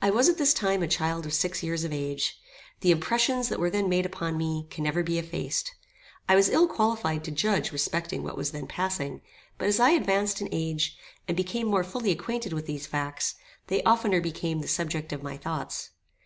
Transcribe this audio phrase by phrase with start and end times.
[0.00, 2.40] I was at this time a child of six years of age.
[2.80, 5.74] The impressions that were then made upon me, can never be effaced.
[6.26, 9.20] I was ill qualified to judge respecting what was then passing;
[9.58, 10.96] but as I advanced in age,
[11.28, 13.34] and became more fully acquainted with these facts,
[13.66, 15.90] they oftener became the subject of my thoughts.